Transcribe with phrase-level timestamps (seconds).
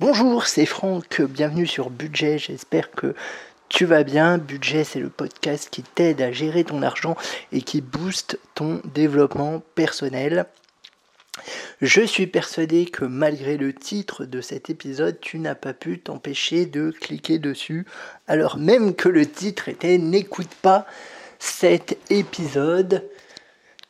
[0.00, 3.14] Bonjour, c'est Franck, bienvenue sur Budget, j'espère que
[3.68, 4.38] tu vas bien.
[4.38, 7.14] Budget, c'est le podcast qui t'aide à gérer ton argent
[7.52, 10.46] et qui booste ton développement personnel.
[11.82, 16.64] Je suis persuadé que malgré le titre de cet épisode, tu n'as pas pu t'empêcher
[16.64, 17.86] de cliquer dessus,
[18.26, 20.86] alors même que le titre était N'écoute pas
[21.38, 23.04] cet épisode.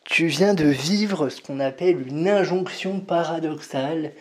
[0.05, 4.13] Tu viens de vivre ce qu'on appelle une injonction paradoxale,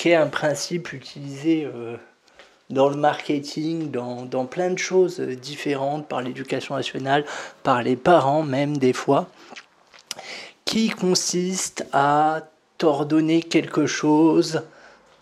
[0.00, 1.98] qui est un principe utilisé euh,
[2.70, 7.26] dans le marketing, dans, dans, plein de choses différentes, par l'éducation nationale,
[7.62, 9.28] par les parents même des fois,
[10.64, 14.62] qui consiste à t'ordonner quelque chose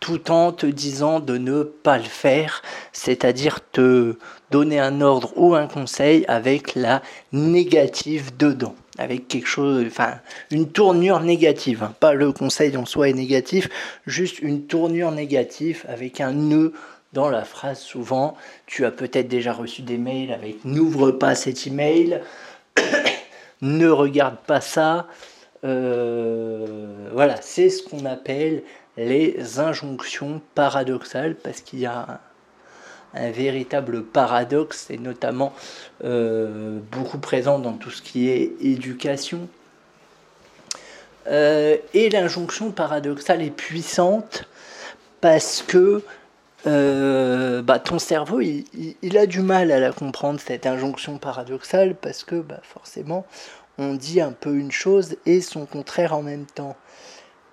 [0.01, 2.63] tout en te disant de ne pas le faire,
[2.93, 4.17] c'est-à-dire te
[4.51, 7.03] donner un ordre ou un conseil avec la
[7.33, 10.15] négative dedans, avec quelque chose, enfin
[10.51, 11.95] une tournure négative, hein.
[12.01, 13.69] pas le conseil en soi est négatif,
[14.07, 16.73] juste une tournure négative avec un nœud
[17.13, 18.37] dans la phrase souvent.
[18.67, 22.21] Tu as peut-être déjà reçu des mails avec n'ouvre pas cet email,
[23.63, 25.07] ne regarde pas ça.
[25.65, 28.63] Euh, voilà, c'est ce qu'on appelle
[28.99, 32.21] les injonctions paradoxales parce qu'il y a
[33.15, 35.55] un, véritable paradoxe et notamment
[36.05, 39.49] euh, beaucoup présent dans tout ce qui est éducation.
[41.27, 44.45] Euh, et l'injonction paradoxale est puissante
[45.21, 46.03] parce que
[46.67, 52.25] euh, bah, ton cerveau, il, a du mal à la comprendre, cette injonction paradoxale, parce
[52.25, 53.27] que bah, forcément,
[53.79, 56.77] on dit un peu une chose et son contraire en même temps.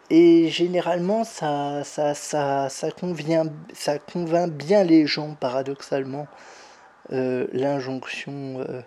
[0.10, 6.28] Et généralement, ça, ça, ça, ça, convient, ça convainc bien les gens, paradoxalement,
[7.12, 8.82] euh, l'injonction euh,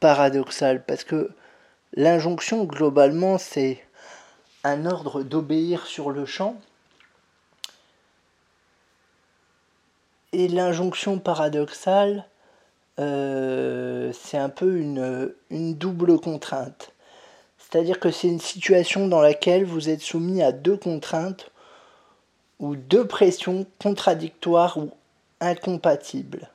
[0.00, 0.82] paradoxale.
[0.84, 1.30] Parce que
[1.94, 3.84] l'injonction, globalement, c'est
[4.64, 6.56] un ordre d'obéir sur le champ
[10.34, 12.24] Et l'injonction paradoxale,
[12.98, 16.93] euh, c'est un peu une, une double contrainte.
[17.74, 21.50] C'est-à-dire que c'est une situation dans laquelle vous êtes soumis à deux contraintes
[22.60, 24.92] ou deux pressions contradictoires ou
[25.40, 26.50] incompatibles.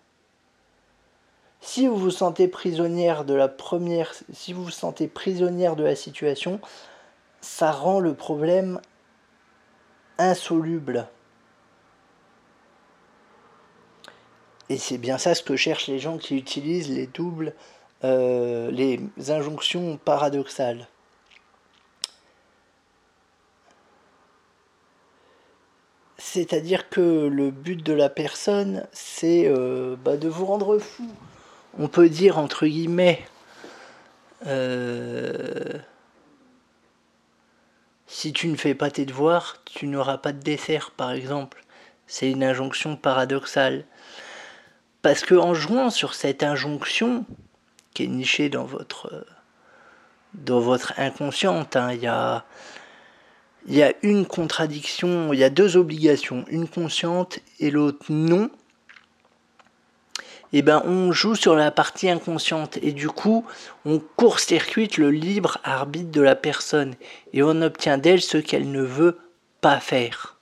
[1.59, 5.97] Si vous vous sentez prisonnière de la première, si vous vous sentez prisonnière de la
[5.97, 6.61] situation,
[7.41, 8.79] ça rend le problème
[10.19, 11.05] insoluble.
[14.69, 17.55] Et c'est bien ça ce que cherchent les gens qui utilisent les doubles,
[18.05, 20.87] euh, les injonctions paradoxales.
[26.19, 31.07] C'est-à-dire que le but de la personne, c'est euh, bah, de vous rendre fou.
[31.79, 33.25] On peut dire entre guillemets,
[34.45, 35.79] euh,
[38.05, 41.63] si tu ne fais pas tes devoirs, tu n'auras pas de dessert, par exemple.
[42.05, 43.85] C'est une injonction paradoxale.
[45.01, 47.25] Parce que en jouant sur cette injonction,
[47.93, 49.25] qui est nichée dans votre,
[50.33, 52.43] dans votre inconsciente, hein, il y, a,
[53.67, 58.49] y a une contradiction, il y a deux obligations, une consciente et l'autre non.
[60.51, 63.45] Et eh ben on joue sur la partie inconsciente et du coup
[63.85, 66.95] on court-circuite le libre arbitre de la personne
[67.33, 69.19] et on obtient d'elle ce qu'elle ne veut
[69.61, 70.39] pas faire.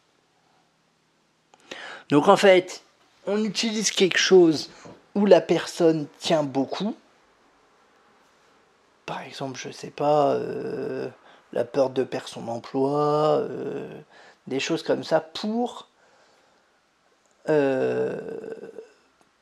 [2.10, 2.84] Donc en fait,
[3.26, 4.70] on utilise quelque chose
[5.14, 6.96] où la personne tient beaucoup,
[9.06, 11.10] par exemple, je sais pas, euh,
[11.58, 13.90] la peur de perdre son emploi, euh,
[14.46, 15.90] des choses comme ça, pour,
[17.50, 18.20] euh,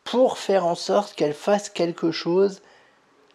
[0.04, 2.62] pour faire en sorte qu'elle fasse quelque chose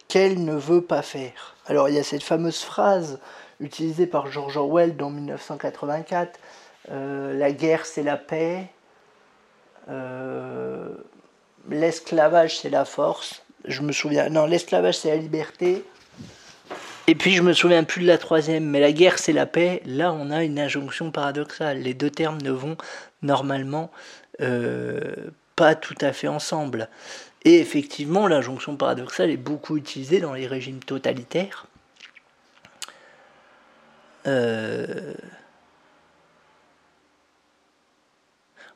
[0.08, 1.54] qu'elle ne veut pas faire.
[1.66, 3.20] Alors il y a cette fameuse phrase
[3.60, 6.40] utilisée par George Orwell dans 1984,
[6.88, 8.70] la guerre c'est la paix,
[9.88, 10.88] euh,
[11.68, 13.42] l'esclavage, c'est la force.
[13.64, 14.28] Je me souviens.
[14.28, 15.84] Non, l'esclavage, c'est la liberté.
[17.06, 19.82] Et puis je me souviens plus de la troisième, mais la guerre c'est la paix.
[19.86, 21.78] Là on a une injonction paradoxale.
[21.78, 22.76] Les deux termes ne vont
[23.22, 23.90] normalement
[24.40, 25.14] euh,
[25.56, 26.88] pas tout à fait ensemble.
[27.44, 31.66] Et effectivement l'injonction paradoxale est beaucoup utilisée dans les régimes totalitaires.
[34.26, 35.14] Euh,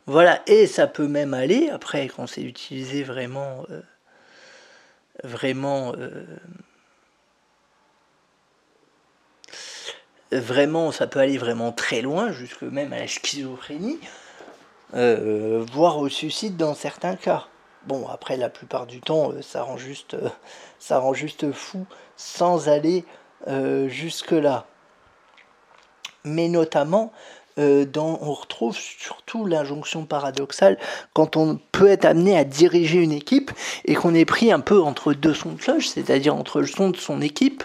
[0.07, 3.81] Voilà, et ça peut même aller, après, quand c'est utilisé vraiment, euh,
[5.23, 5.95] vraiment,
[10.41, 13.99] vraiment, ça peut aller vraiment très loin, jusque même à la schizophrénie,
[14.95, 17.47] euh, voire au suicide dans certains cas.
[17.87, 20.17] Bon, après, la plupart du temps, ça rend juste,
[20.79, 21.87] ça rend juste fou
[22.17, 23.05] sans aller
[23.89, 24.67] jusque-là.
[26.25, 27.13] Mais notamment,
[27.59, 30.77] euh, on retrouve surtout l'injonction paradoxale
[31.13, 33.53] quand on peut être amené à diriger une équipe
[33.85, 36.91] et qu'on est pris un peu entre deux sons de cloche, c'est-à-dire entre le son
[36.91, 37.63] de son équipe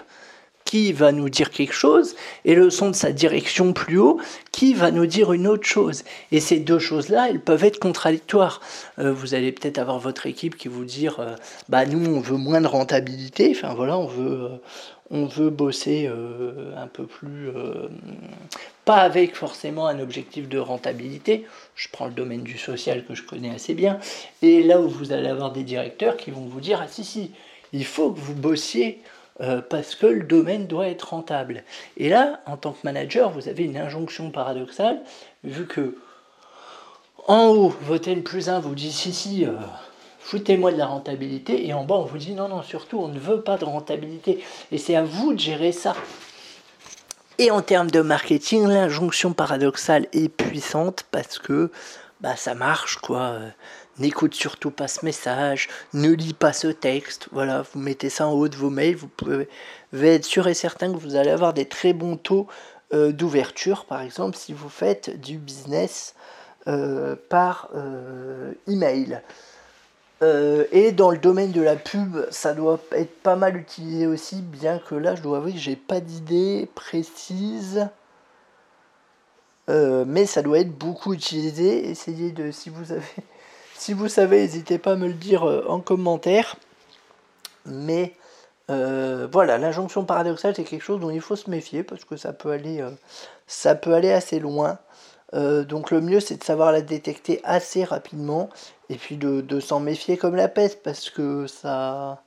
[0.70, 4.20] qui va nous dire quelque chose et le son de sa direction plus haut
[4.52, 6.04] qui va nous dire une autre chose.
[6.32, 8.62] Et ces deux choses-là, elles peuvent être contradictoires.
[9.00, 11.36] Euh, vous allez peut-être avoir votre équipe qui vous dire, euh,
[11.70, 14.58] bah nous on veut moins de rentabilité, enfin voilà, on veut, euh,
[15.10, 16.08] on veut bosser
[16.78, 17.50] un peu plus,
[18.86, 21.48] pas avec forcément un objectif de rentabilité.
[21.74, 24.00] Je prends le domaine du social que je connais assez bien.
[24.44, 27.32] Et là où vous allez avoir des directeurs qui vont vous dire, ah si si,
[27.74, 29.02] il faut que vous bossiez
[29.42, 31.64] euh, parce que le domaine doit être rentable.
[31.98, 35.02] Et là, en tant que manager, vous avez une injonction paradoxale,
[35.44, 35.98] vu que
[37.28, 39.52] en haut, votre N plus 1 vous dit si, si, euh,
[40.20, 43.20] foutez-moi de la rentabilité, et en bas, on vous dit non, non, surtout, on ne
[43.20, 44.44] veut pas de rentabilité.
[44.72, 45.96] Et c'est à vous de gérer ça.
[47.38, 51.72] Et en termes de marketing, l'injonction paradoxale est puissante parce que
[52.22, 53.40] bah, ça marche, quoi
[54.00, 57.28] n'écoute surtout pas ce message, ne lis pas ce texte.
[57.32, 59.48] Voilà, vous mettez ça en haut de vos mails, vous pouvez
[59.94, 62.48] être sûr et certain que vous allez avoir des très bons taux
[62.94, 66.16] euh, d'ouverture, par exemple, si vous faites du business
[66.68, 69.22] euh, par euh, email.
[70.72, 74.80] et dans le domaine de la pub, ça doit être pas mal utilisé aussi, bien
[74.80, 77.88] que là, je dois avouer que j'ai pas d'idée précise.
[79.70, 81.90] Mais ça doit être beaucoup utilisé.
[81.90, 83.04] Essayez de, si vous avez
[83.80, 86.58] si vous savez, n'hésitez pas à me le dire euh, en commentaire.
[87.66, 88.14] Mais
[88.70, 92.34] euh, voilà, l'injonction paradoxale, c'est quelque chose dont il faut se méfier parce que ça
[92.34, 92.92] peut aller, euh,
[93.48, 94.80] ça peut aller assez loin.
[95.34, 98.50] donc le mieux, c'est de savoir la détecter assez rapidement
[98.90, 102.24] et puis de s'en méfier comme la peste parce que ça...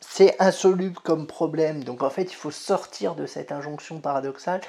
[0.00, 1.82] C'est insoluble comme problème.
[1.84, 4.60] Donc en fait, il faut sortir de cette injonction paradoxale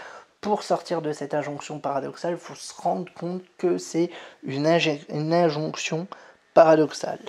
[0.42, 4.10] pour sortir de cette injonction paradoxale, il faut se rendre compte que c'est
[4.44, 4.68] une,
[5.10, 6.07] une, injonction
[6.54, 7.19] paradoxale.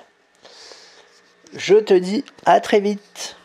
[1.55, 3.37] Je te dis à très vite